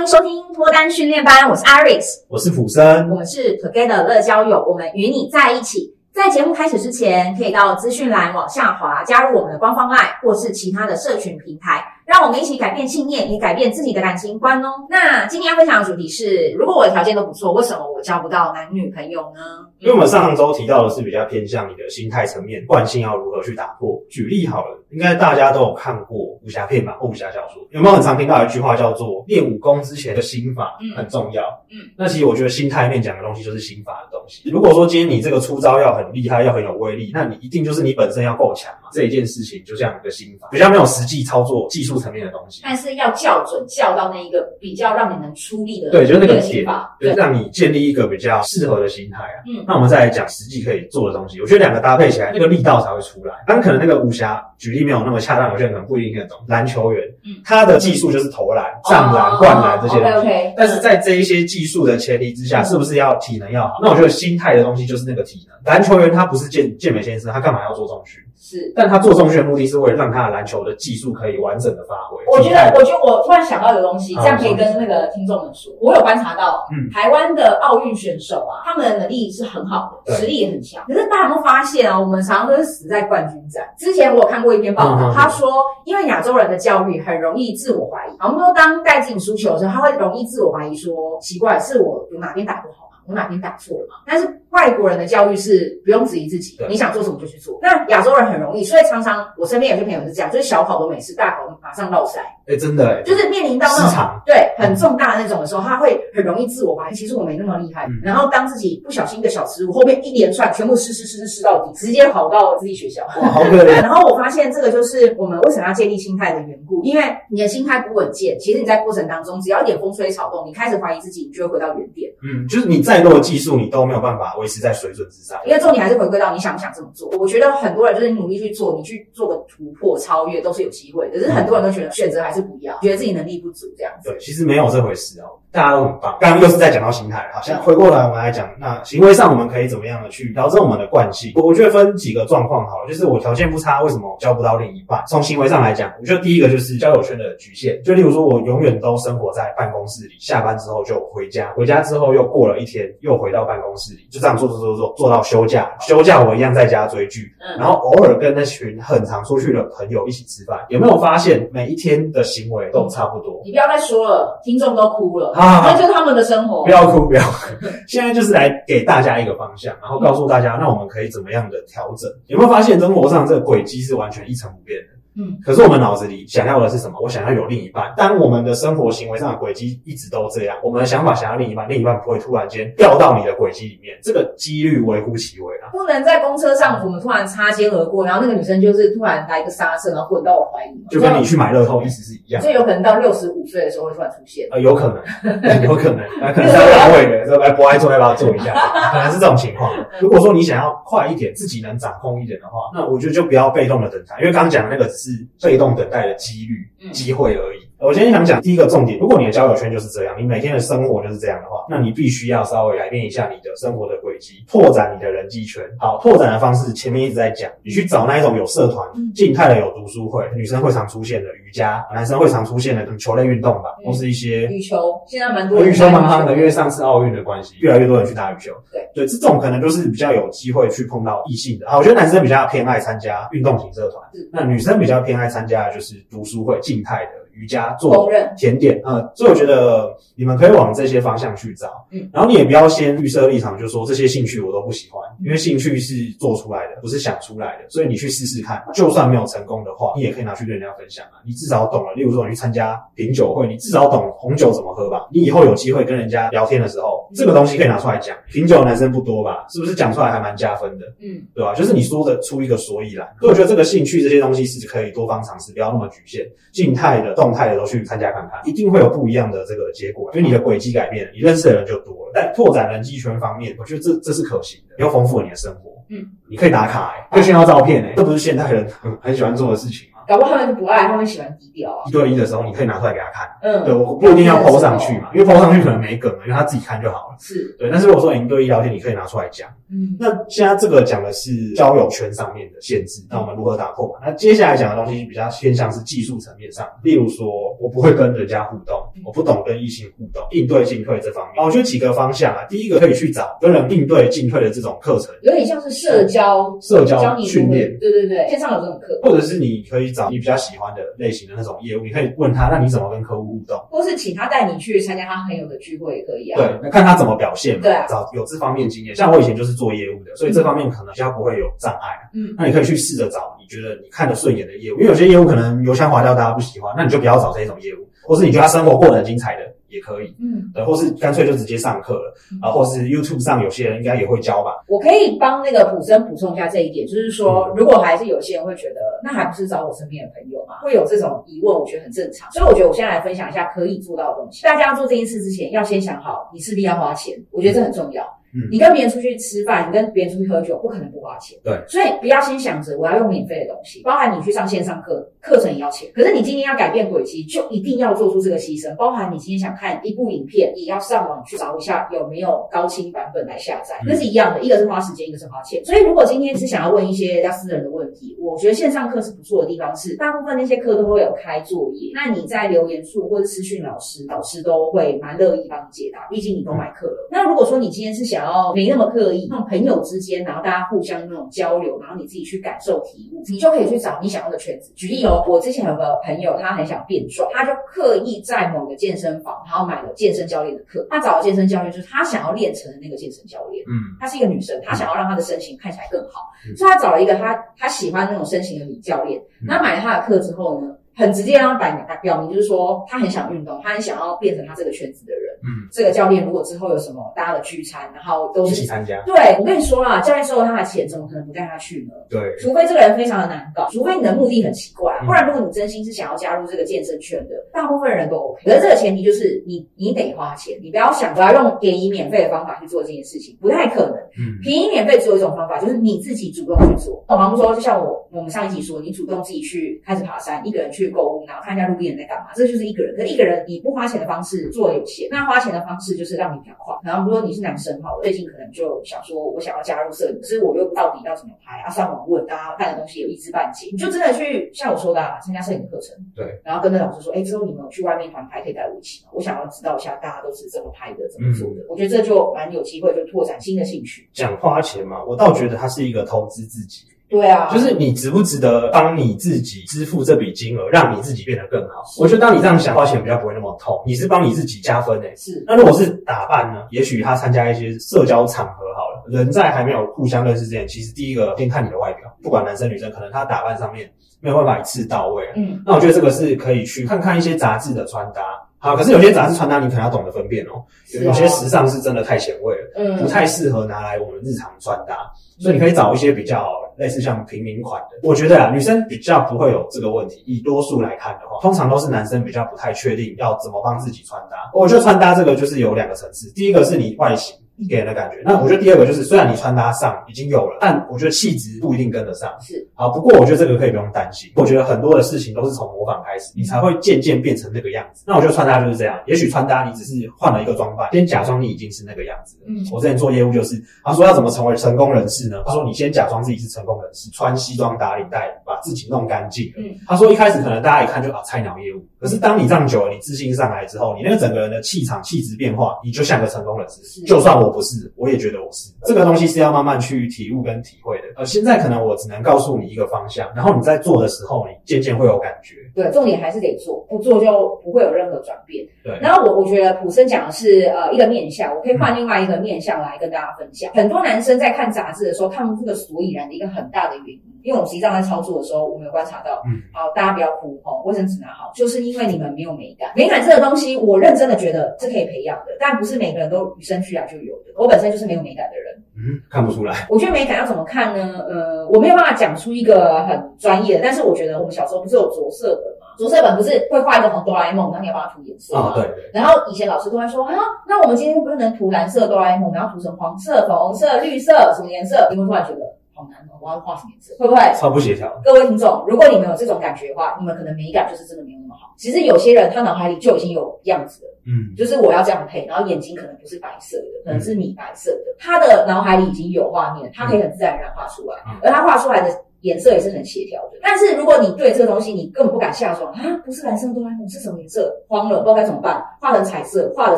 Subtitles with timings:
[0.00, 5.94] 欢迎收听脱单训练班，我是 Iris，我是普森，我们是 Together 乐交友，我们与你在一起。
[6.10, 14.70] 在节目开始之前，可以到资讯栏往下滑，加入我们的官方 LINE 或是其他的社群平台，让我们一起改变信念，也改变自己的感情观哦。
[14.88, 19.66] 那今天要分享的主题是：如果我的条件都不错，为什么我交不到男女朋友呢？
[19.80, 23.98] 因为我们上周提到的是比较偏向你的心态层面，惯性要如何去打破。
[24.10, 31.42] 举例好了，应该大家都有看过武侠片吧，或武侠小说，有没有很常听到一句话叫做“练武功之前的心法很重要”？
[31.70, 34.50] 嗯，嗯，那其实我觉得心态面讲的东西就是心法的东西。
[34.50, 38.90] 如果说今天你这个出招要很厉害，要很有威力，那你一定就是你本身要够强嘛。
[38.92, 49.38] 这一件事情就像一个心法，比较没有实际操作技术层面的东西，但是要校准，校到那一个比较让你能出力的，对，就是那个心法，对，让你建立一个比较适合的心态啊。
[49.46, 53.36] 嗯，那我们再来讲实际可以做的东西，我觉得两个搭配起来，那个力道才会出来。
[53.46, 56.36] 但可能那个武侠举例没有那么恰当，有些人可能不一定听得懂。
[56.48, 60.28] 篮球员，嗯，他的技术就是投篮、上篮、灌篮这些东西。
[60.56, 63.74] 但是在这一些技术的前提之下，是不是要体能要好？
[63.80, 65.72] 那我觉得心态的东西就是那个体能。
[65.72, 68.20] 篮球员他不是健健美先生，他干嘛要做重训？
[68.40, 72.16] 是，但他做重训的目的是为了让他的篮球的技术可以完整的发挥。
[72.32, 80.82] 我觉得，我觉得我突然想到一个东西，这样可以跟那个听众们说，我有观察到，嗯，台湾的奥运选手啊，他们的能力是很好的，实力也很强。
[80.86, 82.00] 可是大家有没有发现啊？
[82.00, 83.62] 我们常常都是死在冠军战。
[83.76, 92.96] 之前我有看过一篇报道，他说，因为亚洲人的教育很容易自我怀疑，我们说当戴进输球的时候，他会容易自我怀疑，说奇怪，是我有哪边打不好吗？
[93.06, 93.96] 我哪边打错了吗？
[94.06, 97.58] 但是外国人的教育是不用质疑自己，你想做什么就去做。
[97.62, 102.20] 那亚洲人很容易，所以常常我身边有些朋友是这样，就是小考都没事，大考马上落塞。
[102.46, 107.88] 哎，真的，就是面临到那种对很重大的那种的时候，他会很容易自我怀疑，其实我没那么厉害。
[108.02, 113.80] 然后当自己不小心一个小失误，后面一连串全部失失失失失到底，直接跑到自己学校，哇，好可怜。
[113.80, 122.10] 然后我发现这个就是我们为什么要建立心态的缘故，因为你的心态不稳健，其实你在过程当中只要一点风吹草动，你开始怀疑自己，你就会回到原点。
[122.24, 125.40] 嗯，就是你再多的技术，你都没有办法维持在水准之上。
[125.46, 127.08] 因为重点还是回归到你想不想这么做。
[127.18, 131.08] 我觉得很多人就是努力去做，你去做个突破、超越都是有机会。
[131.10, 134.08] 可是很多人都觉得选择还是不要，觉得自己能力不足这样子。
[134.10, 136.16] 对，其实没有这回事哦，大家都很棒。
[136.20, 141.32] 刚刚又是在讲到心态，好，现在回过来我们来讲，那行为上我们可以怎么样的去调整我们的惯性？
[141.34, 145.02] 我我觉得分几个状况好了，就是我条件不差，为什么我交不到另一半？
[145.08, 147.82] 从行为上来讲，我觉得第一个就是交友圈的局限。
[147.82, 155.70] 就例如说，我永远都生活在办公室里，下班之后就回家，回家之后又过了一天，又回到办公室里，就这样做做做做做到休假。
[155.80, 160.58] 休假我一样在家追剧，然后偶尔跟那群很常出去的朋友一起吃饭。
[160.68, 163.40] 有没有发现每一天的行为都差不多？
[163.44, 165.62] 你不要再说了，听众都哭了啊！
[165.64, 166.64] 那就是他们的生活。
[166.64, 167.66] 不要哭，不要哭。
[167.88, 172.10] 现在就是来给大家一个方向，然后告诉大家，那我们可以怎么样的调整？
[172.26, 174.99] 有没有发现生活上这个轨迹是完全一成不变的？
[175.16, 176.98] 嗯，可是我们脑子里想要的是什么？
[177.02, 177.92] 我想要有另一半。
[177.96, 185.70] 但我们的生活行为上的轨迹一直都这样，我们的想法想要另一半，另一半不会突然间掉到你的轨迹里面，这个几率微乎其微啊。
[185.72, 192.40] 不能在公车上我们突然擦肩而过，然后那个女生就是突然来一个刹车，然后滚到我怀里，就跟你去买乐透意思是一样。
[192.40, 194.46] 所以有可能到六十五岁的时候会突然出现。
[194.50, 198.54] 呃，有可能， 有可能，那可能是要安慰的， 说来不爱做要不要做一下？
[198.92, 199.72] 可能是这种情况。
[200.00, 207.59] 如果说你想要快一点，自己能掌控一点的话，那我觉得就不要被动的等他，因为刚刚讲的那个只是被动等待的几率、机会而已。
[207.82, 215.64] 我今天想讲第一个重点，如果你的交友圈就是这样，你每天的生活就是这样的话，那你必须要稍微改变一下你的生活的轨迹，拓展你的人际圈。
[215.78, 228.52] 好，拓展的方式前面一直在讲，你去找那一种有社团、静态的有读书会，女生会常出现的瑜伽，男生会常出现的球类运动吧，或是一些羽球，现在蛮多羽球蛮夯的，因为上次奥运的关系，越来越多人去打羽球。
[228.70, 231.66] 对对，这种可能就是比较有机会去碰到异性的。
[231.70, 237.12] 好，我觉得男生比较偏爱参加运动型社团，那女生比较偏爱参加的就是读书会，静态的。
[237.40, 238.06] 瑜伽做
[238.36, 251.94] 甜点，呃，所以我觉得你们可以往这些方向去找，嗯，然后你也不要先预设立场，就说这些兴趣我都不喜欢，因为兴趣是做出来的，不是想出来的，所以你去试试看，就算没有成功的话，你也可以拿去跟人家分享啊，你至少懂了。
[251.94, 258.16] 例如说你去参加品酒会，你至少懂红酒怎么喝吧，你以后有机会跟人家聊天的时候，这个东西可以拿出来讲。
[258.28, 260.86] 品酒的男生不多吧，是不是讲出来还蛮加分的？
[261.00, 261.54] 嗯，对吧？
[261.54, 272.12] 就是你说的出一个所以然，所以我觉得这个兴趣这些东西是可以多方尝试，不要那么局限，静态的、动态的都去参加看看，一定会有不一样的这个结果，因为你的轨迹改变了，你认识的人就多了。
[272.14, 275.70] 在拓展人际圈方面，我觉得这这是可行的，又丰富了你的生活。
[275.92, 279.89] 嗯，你可以打卡、欸，可以炫耀照片、欸，这不是现代人很很喜欢做的事情吗？
[280.06, 281.82] 搞不好他们不爱，他们喜欢低调啊。
[281.86, 283.28] 一对一的时候，你可以拿出来给他看。
[283.42, 287.16] 嗯，对，我不一定要 po 上去嘛，因为 po 上去可能没梗了，因为他自己看就好了。
[287.18, 289.48] 是对，但是如果说一对一聊天，你可以拿出来讲。
[289.70, 293.94] 嗯，那现在这个讲的是交友圈上面的限制，那我们如何打破嘛？
[294.04, 297.26] 那接下来讲的东西比较偏向是技术层面上，例如说
[297.60, 301.44] 我不会跟人家互动，我不懂跟异性互动，应对进退这方面。
[301.44, 316.36] 我觉得几个方向啊，第一个可以去找跟人应对进退的这种课程，有点像是社交社交训练，对对对，线上有这种课，或者是你可以找你比较喜欢的类型的那种业务，你可以问他，那你怎么跟客户互动，或是请他带你去参加他朋友的聚会也可以啊。
[316.36, 317.62] 对，那看他怎么表现嘛。
[317.62, 321.88] 对啊，找有这方面经验，像我以前就是做业务的，所以这方面可能比较不会有障碍。
[322.14, 330.14] 嗯，那你可以去试着找你觉得你看得顺眼的业务，因为有些业务可能油腔滑调，大家不喜欢，那你就不要找这种业务，或是你觉得他生活过得很精彩的也可以。
[330.20, 334.62] 嗯，对，或是干脆就直接上课了啊，或是 YouTube 上有些人应该也会教吧。
[334.68, 340.58] 我可以帮那个普生补充一下这一点，就是说，如果还是有些人会觉得，那还不是找我身边的朋友嘛？
[340.62, 342.30] 会有这种疑问，我觉得很正常。
[342.32, 344.42] 所以我觉得我现在来分享一下可以做到的东西。
[344.42, 348.04] 大家要做这件事之前，要先想好你势必要花钱，我觉得这很重要。
[348.04, 348.19] 嗯，
[348.50, 351.38] 你跟别人出去吃饭，你跟别人出去喝酒，不可能不花钱。
[351.42, 355.90] 对，所以不要先想着我要用免费的东西，包含你去上线上课，课程也要钱。
[355.94, 358.74] 可是你今天要改变轨迹，就一定要做出这个牺牲。
[358.76, 365.64] 包含你今天想看一部影片，也要上网去找一下有没有高清版本来下载，那是一样的，一个是花时间，一个是花钱。
[365.64, 377.08] 所以如果今天是想要问一些比较私人的问题，我觉得线上课是不错的地方是，大部分那些课都会有开作业，那你在留言处或者私讯老师，老师都会蛮乐意帮你解答，毕竟你都买课了。
[377.10, 379.10] 那如果说你今天是想要没那么刻。
[379.12, 384.72] 意，那种朋友之间，然后大家互相那种交流，然后你自己去感受体悟，你就可以去找你想要的圈子。
[384.76, 390.86] 举例哦，我之前有个朋友，他很想变壮，他就刻意在某个健身房，然后买了健身教练的课。
[390.88, 393.64] 他找的健身教练就是他想要练成的那个健身教练。
[393.66, 399.20] 嗯，她是一个女生，她想要让她的身形看起来更好，嗯、所以她找了一个她她喜欢那种身形的女教练。
[399.44, 405.29] 那、嗯、买了她的课之后呢，很直接让他摆明表明，就是说他很想运动，他很想要变成他这个圈子的人。
[405.42, 409.00] 嗯，这个教练如果之后有什么大家的聚餐，然后都是一起参加。
[409.06, 411.94] 对，我跟你说啦，教练收了他的钱，怎么可能不带他去呢？
[412.08, 418.42] 对，除非这个人非常的难搞，除非你的目的很奇怪，不然如果你真心是想要加入这个健身圈的，大部分人都 OK。
[418.44, 423.96] 可是这个前提就是你你得花钱，你不要想我要用便宜免费的方法去做这件事情，不太可能。
[424.18, 427.04] 嗯，便宜免费只有一种方法，就是你自己主动去做。
[427.08, 432.94] 我们说，就像我我们上一集说，你主动自己去开始爬山，一个人去购物，然后看一下路边人在干嘛，这就是一个人。
[432.96, 436.20] 可是一个人以不花钱的方式做有限，那花钱的方式就是。
[436.20, 436.76] 让你比较快。
[436.82, 441.70] 然后，如果你是男生哈，我最近可能就想说，我想要加入摄影，可是我又到底要怎么拍啊？
[441.70, 445.96] 上网问，大家看的东西有一知半解，你就真的去像我说的啊，参加摄影课程。
[446.14, 446.38] 对。
[446.44, 449.12] 然后跟那老师说，哎，之后你们有去外面团拍，可以带我一起吗？
[449.14, 451.62] 我想要知道一下大家都是怎么拍的，怎么做的。
[451.62, 454.06] 嗯、我觉得这就蛮有机会，就拓展新的兴趣。
[454.12, 456.84] 讲花钱嘛，我倒觉得它是一个投资自己。
[457.10, 461.82] 对啊，就是你值不值得帮你自己支付这笔金额，让你自己变得更好？
[461.98, 463.82] 我觉得当你这样想，花钱比较不会那么痛。
[463.84, 465.16] 你是帮你自己加分诶、欸。
[465.16, 465.44] 是。
[465.44, 466.62] 那如果是打扮呢？
[466.70, 473.90] 也许他参加一些社交场合好了，人在还没有互相认识之前，其实第一个先看你的外表，不管男生女生，可能他打扮上面
[474.20, 475.24] 没有办法一次到位。
[475.34, 475.60] 嗯。
[475.66, 478.22] 那我觉得这个是可以去看看一些杂志的穿搭。
[478.62, 480.62] 好，可是有些杂志穿搭你可能要懂得分辨哦。
[480.94, 485.10] 有有些时尚是真的太前卫了，嗯，不太适合拿来我们日常穿搭。
[485.38, 490.22] 所以你可以找一些比较类似像平民款的，我觉得啊，女生比较不会有这个问题。
[490.24, 494.50] 以多数来看的话，通常都是男生比较不太确定要怎么帮自己穿搭。
[494.54, 497.36] 我觉得穿搭这个就是有两个层次，第一个是你外形。
[497.68, 498.18] 给人的感觉。
[498.24, 502.30] 那我觉得第二个就是，虽然你穿搭上已经有了，但我觉得气质不一定跟得上。
[502.40, 502.66] 是。
[502.74, 504.30] 好，不过我觉得这个可以不用担心。
[504.36, 508.04] 我觉得很多的事情都是从模仿开始，你才会渐渐变成那个样子。
[508.06, 508.98] 那我觉得穿搭就是这样。
[509.06, 512.36] 也许穿搭你只是换了一个装扮，先假装你已经是那个样子。
[512.46, 512.64] 嗯。
[512.72, 515.42] 我之前做业务就是，他说要怎么成为成功人士呢？
[515.46, 519.52] 他说你先假装自己是成功人士，穿西装打领带，把自己弄干净。
[519.56, 519.74] 嗯。
[519.86, 527.02] 他说一开始可能大家一看就啊菜鸟业务，可是当你这样久了，你自信上来之后，你那个整个人的气场气质变化，你就像个成功人士。
[527.02, 528.40] 就算我不是，我也觉得。
[528.40, 531.04] 我是这个东西是要慢慢去体悟跟体会的。
[531.16, 535.56] 呃，现在可能我只能告诉你一个方向，然后你在做的时候，你渐渐会有感觉。
[535.74, 538.66] 对，重点还是得做，不做就不会有任何转变。
[538.82, 538.98] 对。
[539.00, 543.70] 然后我我觉得普森讲的是呃一个面相，我可以换另外一个面相来跟大家分享。
[543.74, 552.90] 嗯、很多男生在看杂志的时候看不出个所以然的一个很大的原因，因为我们实际上在操作的时候，我没有观察到，嗯，好，大家不要哭哦，卫生纸拿好，就是因为你们没有美感。
[552.94, 557.52] 美感这个东西，我认真的觉得是可以培养的，但不是每个人都与生俱来就有的。
[557.56, 558.74] 我本身就是没有美感的人。
[558.96, 559.86] 嗯，看不出来。
[559.88, 561.24] 我觉得美感要怎么看呢？
[561.28, 565.86] 呃，我没有办法讲出一个很专业的，但是我觉得我们小时候不是有着色本吗？
[565.96, 568.72] 着色本不是会画一个什么哆啦 A 梦，然后你要帮他涂颜色啊？
[568.74, 569.10] 对对。
[569.14, 570.34] 然后以前老师都会说啊，
[570.68, 575.08] 那我们今天不是能涂蓝色哆啦 A 梦，然后涂成黄色、粉红色、绿色什么颜色？
[575.10, 575.60] 你会突然觉得。
[575.92, 577.14] 好难哦，我要画什么颜色？
[577.18, 578.10] 会不会超不协调？
[578.24, 581.74] 各位听众，如果你们有这种感觉的话，你们可能美感就是真的没有那么好。
[581.76, 592.24] 其实有些人他脑海里就已经有样子了，嗯，就是我要这样配，然后眼睛可能不是白色的，可能是米白色的，他的脑海里已经有画面，他可以很自然而然画出来，而他画出来的。
[592.42, 595.94] 颜色也是很协调的，但是如果你对这个东西你根本不敢下手啊，
[596.24, 597.74] 不是蓝色哆啦 A 梦是什么颜色？
[597.86, 598.82] 慌了，不知道该怎么办。
[599.00, 599.96] 画成彩色，画的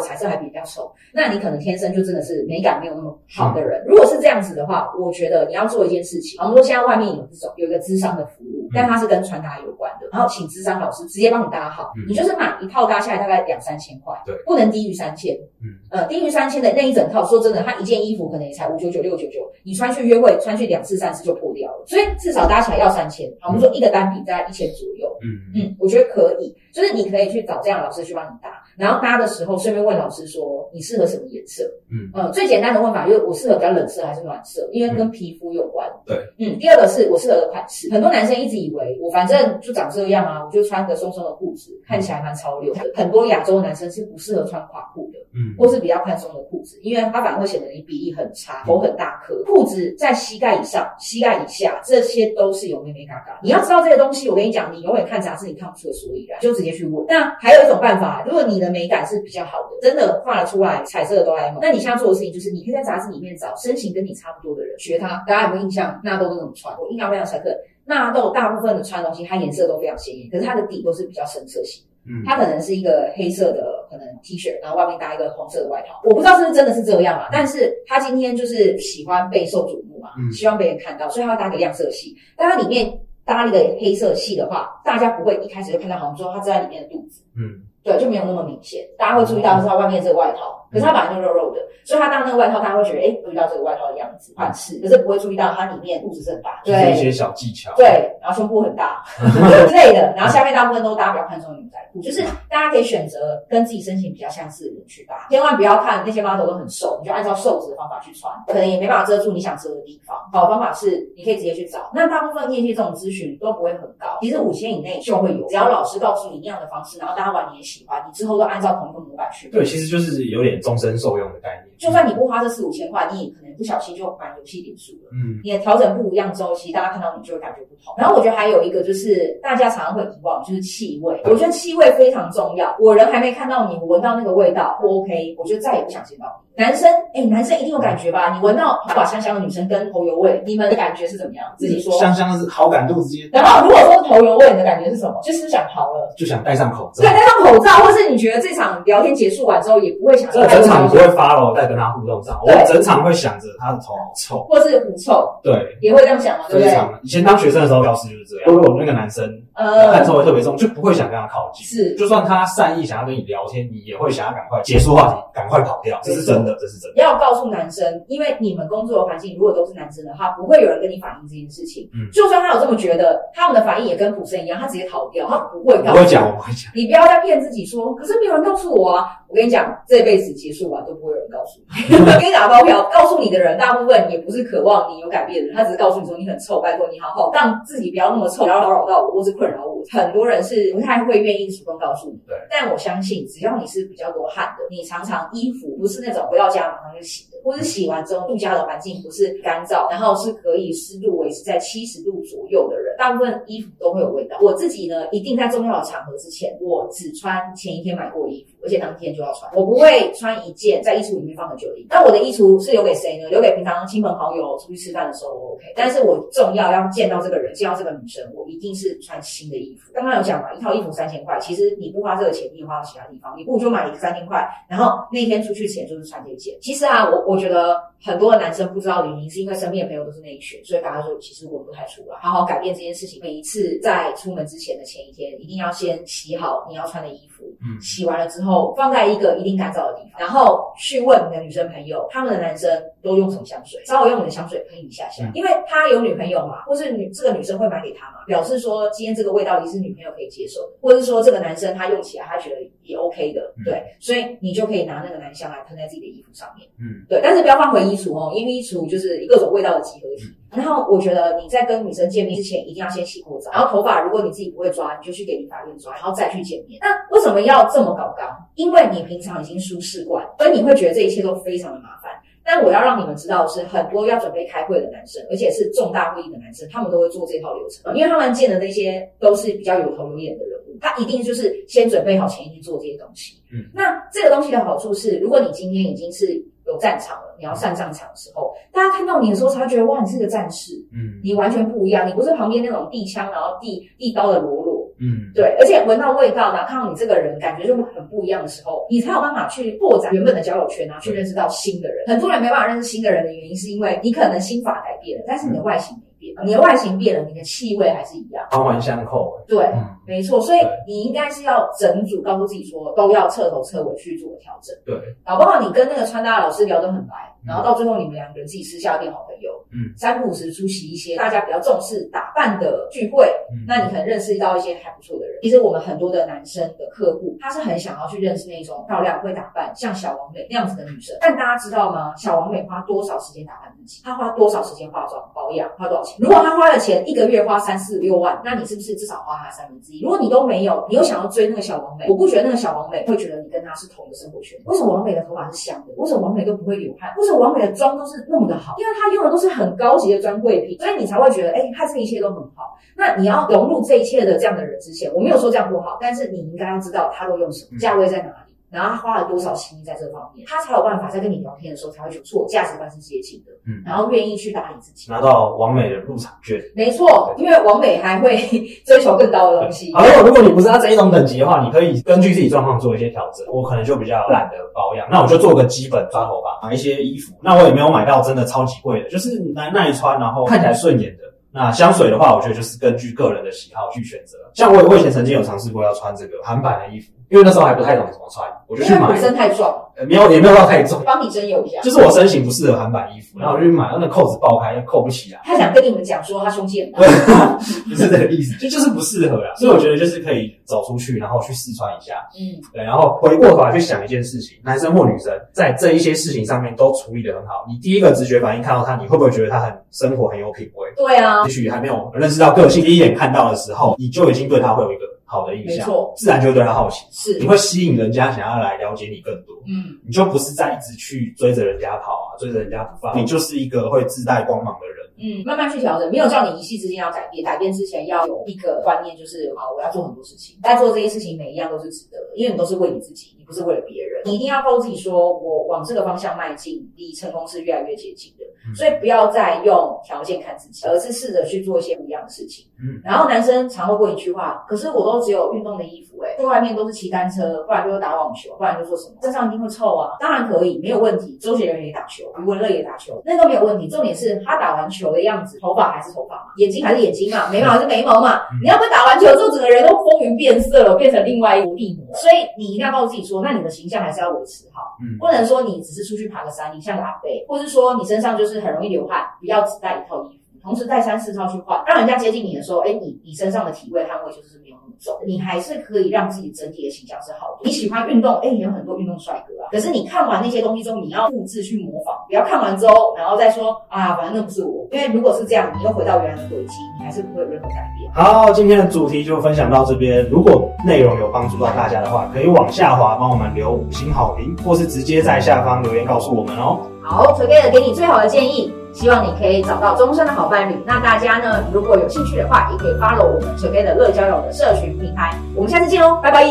[0.00, 3.80] 彩色还比较丑，那你可能天生就真的是美感没有那么好的人。
[3.82, 6.40] 嗯、如果是这样子的话，我觉得你要做一件事情。
[6.40, 15.34] 我们说现在外面有这种有一个智商的服务，但它是跟穿搭有关的，然后请智商老师直接帮你搭好，嗯、你就是买一套搭下来大概两三千块，对，不能低于三千。
[15.62, 23.26] 嗯，呃，低于三千的那一整套，说真的，它一件衣服可能也才五九九六九九，你穿去约会穿去两次三次就破掉了，所以至少搭起来要三千。
[23.40, 25.40] 好，我们说一个单品在一千左右，嗯。
[25.54, 32.10] 嗯，我觉得可以，就是你可以去找这样的老师去帮你搭，然后搭的时候顺便问老师说你适合什么颜色，嗯。
[32.14, 57.04] 呃，最简单的问法就是我适合比较冷色还是暖色，因为跟皮肤有关，对，嗯，第二个是我适合的款式，很多男生一直以为我反正就长这样啊，我就穿个松松的裤子，看起来蛮潮流的，很多亚洲男生是不适合穿垮裤的，嗯，或是比较宽松的裤子，因为它反而会显得你比例很差，头很大颗，裤子在膝盖以上、膝盖以下，这些都是有妹妹嘎嘎，你要知道这个东西，我跟你讲，你永远看杂志你看不出个所以然，就直接去问。
[57.08, 65.22] 那还有一种办法，如果你的美感是比较好的，真的画得出来彩色的哆啦 A 梦，那你现在做的事情就是，你可以在杂志里面找身形跟你差不多的人学他。
[65.26, 66.00] 大家有没有印象？
[66.02, 66.74] 纳豆都怎么穿？
[66.80, 67.56] 我印象非常深刻。
[67.84, 71.84] 纳豆大部分的穿东西，它颜色都非常鲜艳，可是它的底都是比较深色系。
[72.06, 76.00] 嗯，它可能是一个黑色的可能 T 恤，然后外面搭一个红色的外套。
[76.04, 82.98] 我不知道是不是真的是这样啊，但是他今天就是喜欢备受瞩目嘛，嗯，希望被人看到，所以他要搭个亮色系，但它里面。
[83.24, 88.82] 搭一个黑色系的话，大家不会一开始就看到，好像说他遮在里面的肚子，嗯，对，就没有那么明显。
[88.96, 99.02] 大家会注意到是他外面这个外套，可是他本来就肉肉的，所以他搭那个外套，大家会觉得，哎，注意到这个外套的样子款式，可是不会注意到它里面肚子是很大，对，一些小技巧，对，然后胸部很大
[99.68, 110.16] 之类的，然后下面大部分都搭比较宽松的牛仔裤，就是大家可以选择跟自己身形比较相似的人去搭，千万不要看那些 model 都很瘦，你就按照瘦子的方法去穿，可能也没办法遮住你想遮的地方。
[110.32, 119.48] 好的方法是，你可以直接去找，那大部分业界这种咨询都不会很高，其实五千以内就会有，只要老师告诉你那样的方式，然后搭完你也喜欢，你之后都按照同一个模板去。
[119.48, 121.72] 对，其实就是有点终身受用的概念。
[121.78, 125.10] 就算你不花这四五千块，你也可能不小心就玩游戏点数了。
[125.12, 127.94] 嗯，你的调整不一样之后，其实大家看到你就会感觉不同。
[127.98, 131.20] 然后我觉得还有一个就是大家常常会遗忘，就是气味。
[131.24, 132.76] 我觉得气味非常重要。
[132.78, 136.51] 我人还没看到你，我闻到那个味道不 OK，我就再也不想见到你。
[136.56, 138.34] 男生，哎，男生一定有感觉吧？
[138.34, 141.46] 你闻到头发香香的女生跟头油味，你们的感觉是怎么样？
[141.58, 141.92] 自己说。
[141.98, 143.28] 香香是好感度直接。
[143.32, 145.18] 然后如果说头油味，你的感觉是什么？
[145.22, 147.02] 就是想逃了，就想戴上口罩。
[147.02, 150.30] 对，戴上口罩，或是你觉得这场聊天结束完之后，也不会想。
[150.30, 155.26] 这整场不会 follow 再跟他互动上，我整场会想着他的头好臭，或是狐臭。
[155.42, 156.78] 对，也会这样想嘛，对不对？
[157.02, 158.44] 以前当学生的时候，老师就是这样。
[158.54, 161.64] 如果那个男生呃汗臭味特别重，就不会想跟他靠近。
[161.66, 166.00] 是，就算他善意想要跟你聊天，你也会想要赶快结束话题，赶快跑掉。
[166.02, 167.02] 这是真的，这是真的。
[167.02, 171.88] 要告诉男生，因为你们工作的环境如果都是男生的话，不会有人跟你反映这件事情。
[171.92, 175.92] 嗯，就算他有这么觉得，他们的反应也跟普生一样，他直接逃掉，他不会告诉。
[175.92, 176.72] 不会讲，我不会讲。
[176.74, 179.18] 你不要再骗自己说，可是没有人告诉我啊！
[179.28, 181.96] 我跟你讲，这辈子结束完都不会有人告诉你。
[181.96, 189.82] 我给你打包票，告诉你的人大部分也不是渴望你有改变的人，他只是告诉你说你很臭，拜托你好好让自己不要那么臭，不要扰扰到我我是困扰我。
[189.90, 192.36] 很多人是不太会愿意主动告诉你，对。
[192.48, 197.38] 但我相信，只要你是比较多汗的，你常常衣服不是那种回到家马上就洗的。
[197.42, 204.38] 或是洗完之后，住家的环境不是干燥，然后是可以湿度维持在七十度左右的人，大部分衣服都会有味道。
[204.40, 209.50] 我自己呢，一定在重要的场合之前，我只穿前一天买过的衣服，而且当天就要穿。
[209.54, 211.88] 我不会穿一件在衣橱里面放很久的衣服。
[211.90, 213.28] 那我的衣橱是留给谁呢？
[213.28, 215.64] 留给平常亲朋好友出去吃饭的时候我 OK。
[215.76, 219.90] 但是我重要要见到这个人，见到这个女生，我一定是穿新的衣服。
[219.92, 226.56] 刚刚有讲嘛，一套衣服三千块，其实你不花这个钱，你也花到其他地方，你不如就买一个三千块，然后那天出去前就是穿这件。
[226.60, 227.91] 其实啊，我我觉得。
[228.04, 232.16] 很多的男生不知道的原因，是因为身边的朋友都是那一群，所以大家说其实闻不太出来。
[232.20, 237.44] 好好改变这件事情，每一次在出门之前的前一天，一定要先洗好你要穿的衣服。
[237.60, 242.70] 嗯，洗完了之后放在一个一定干燥的地方，然后去问你的女生朋友，他们的男生
[243.02, 243.80] 都用什么香水？
[243.84, 260.24] 稍微用你的香水喷一下下，因为他有女朋友嘛，或是女这个女生会买给他嘛，表示说今天这个味道也是女朋友可以接受的，或者是说这个男生他用起来他觉得也 OK 的，对，所以你就可以拿那个男香来喷在自己的衣服上面，嗯，对，但是不要放回衣橱哦，因为衣橱就是各种味道的集合体。
[260.50, 263.50] 然后我觉得你在跟女生见面之前，一定要先洗过澡。
[263.52, 266.78] 然后头发，如果你自己不会抓，你就去给理发院抓，然后再去见面。
[266.82, 268.28] 那为什么要这么搞刚？
[268.54, 272.12] 因为你平常已经舒适惯，所以你会觉得这一切都非常的麻烦。
[272.44, 283.40] 但我要让你们知道的是，很多要准备开会的男生，而且是重大会议的男生，他们都会做这套流程，因为他们见的那些都是比较有头有脸的人物，他一定就是先准备好钱去做这些东西。
[283.52, 294.82] 嗯，那这个东西的好处是，如果你今天已经是有战场了，你要上战场的时候，大家看到你的时候才觉得哇，你是个战士，嗯，你完全不一样，你不是旁边那种递枪然后递递刀的喽啰。
[294.98, 302.06] 嗯，对，而且闻到味道，然后看到你这个人，感觉就很不一样的时候，你才有办法去拓展原本的交友圈啊，去认识到新的人。
[302.06, 309.36] 很多人没办法认识新的人的原因，是因为你可能心法改变了，但是你的外形没变，你的外形变了，你的气味还是一样，环环相扣。
[309.48, 314.74] 对，嗯、没错，所以你应该是要整组告诉自己说，都要彻头彻尾去做调整。
[314.84, 314.94] 对，
[315.24, 317.14] 搞不好你跟那个穿搭老师聊得很白。
[317.44, 325.40] 然后到最后，你们两个人自己私下变好朋友，嗯，三不五时出席一些大家比较重视打扮的聚会，嗯，那你可能认识到一些还不错的人。
[325.42, 331.16] 其实我们很多的男生的客户，他是很想要去认识那种漂亮、会打扮、像小王美那样子的女生。
[331.20, 332.14] 但大家知道吗？
[332.16, 334.02] 小王美花多少时间打扮自己？
[334.04, 335.68] 她花多少时间化妆、保养？
[335.76, 336.16] 花多少钱？
[336.20, 340.02] 如果她花了钱，一个月花三四六万，那你是不是至少花她三分之一？
[340.02, 344.58] 如果你都没有，你又想要追那个小王美，我不觉得那个小王美会觉得你跟她是同一个生活圈。
[344.64, 345.92] 为什么王美的头发是香的？
[345.96, 347.12] 为什么王美都不会流汗？
[347.18, 348.26] 为什么王美的妆都是？
[348.28, 352.76] 那么的好，因为她用的都是很高级的专柜品，所以你才会觉得，哎、欸，她这一切都很好。
[352.96, 358.41] 那你要融入这一切的这样的人之前，我没有说这样不好，但是你应该要知道她都用什么，价位在哪里。
[358.72, 366.58] 然后他花了多少心力在这方面，他才有办法在跟你聊天的时候才会觉得错，价值观是接近的，嗯，然后愿意去打理自己，拿到王美的入场券。
[366.74, 368.36] 没错，因为王美还会
[368.86, 369.92] 追求更高的东西。
[369.94, 373.46] 好，如果如果你不是他这一种等级的话，你可以根据自己状况做一些调整。
[373.52, 377.34] 我可能就比较懒得保养，那我就做个基本抓头发，买一些衣服。
[377.42, 381.24] 那我也没有买到真的超级贵的，就是耐耐穿，然后看起来顺眼的。
[381.54, 384.38] 那香水的话，我觉得就是根据个人的喜好去选择。
[384.54, 387.12] 像我，我以前曾经有尝试过要穿这个韩版的衣服。
[387.32, 389.10] 因为那时候还不太懂怎么穿，我就去买。
[389.10, 391.00] 女生太壮，呃，没有也没有到太重。
[391.02, 395.40] 帮你征友一下，就是我身形不适合韩版衣服，然后我就去买，那扣子爆开，又扣不起来。
[395.42, 397.56] 他想跟你们讲说他胸肌很大，
[397.88, 399.54] 不是这个意思，就就是不适合啊。
[399.56, 407.64] 所以我觉得就是可以走出去，然后去试穿一下，嗯，对，然后回过头来去想一件事情，男生或女生在这一些事情上面都处理得很好。
[407.66, 410.86] 你第一个直觉反应看到他，你会不会觉得他很生活很有品味？
[410.96, 415.11] 对啊，也许还没有认识到个性，第一眼看到的时候，你就已经对他会有一个。
[415.32, 438.44] 好的印象，自然就会对他好奇，是，你会吸引人家想要来了解你更多，嗯，你就不是在一直去追着人家跑啊，追着人家不放，你就是一个会自带光芒的人，嗯，慢慢去调整，没有叫你一夕之间要改变，改变之前要有一个观念，就是啊，我要做很多事情，但做这些事情每一样都是值得的，因为你都是为你自己，你不是为了别人，你一定要告诉自己说，我往这个方向迈进，离成功是越来越接近的。
[438.74, 442.66] 所以不要再用条件看自己，而是试着去做一些不一样的事情。
[442.78, 451.38] 嗯，然后男生常会问一句话：“可是我都只有运动的衣服，诶，在外面都是骑单车，不然就是打网球，不然就做什么，身上一定会臭啊。”当然可以，没有问题。
[451.38, 453.88] 周杰伦也打球，余文乐也打球，那都没有问题。
[453.88, 458.42] 重点是他打完球的样子，头发还是头发嘛，眼睛还是眼睛嘛， 眉毛还是眉毛嘛。
[458.52, 462.14] 嗯、你要不打完球之后，整个人都风云变色了，变成另外一个地魔。
[462.16, 477.60] 所以你一定要告诉自己说：“那你的形象还是要维持好，嗯，不能说你只是出去爬个山，你像个阿伯，或是说你身上就是。”是很容易流汗，不要只带一套衣服，同时带三四套去换，让人家接近你的时候，哎，你你身上的体味汗味就是没有那么重，你还是可以让自己整体的形象是好的。
[477.64, 479.51] 你喜欢运动，哎，也有很多运动帅哥。
[479.72, 484.86] 可是你看完那些东西之后，你要复制去模仿，不要看完之后，然后再说啊，反正那不是我。
[484.92, 488.12] 因为如果是这样，你又回到原来的轨迹，你还是不会有任何改变。
[488.12, 490.28] 好，今天的主题就分享到这边。
[490.28, 496.78] 如果内容有帮助到大家的话，可以往下滑帮我们留五星好评，或是直接在下方留言告诉我们哦。
[497.02, 500.76] 好，Together 给你最好的建议，希望你可以找到终身的好伴侣。
[500.86, 505.34] 那大家呢，如果有兴趣的话，也可以 follow 我们 Together 乐交友的社群平台。
[505.56, 506.44] 我们下次见喽，拜拜。